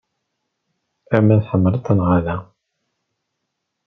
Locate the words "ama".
1.15-1.35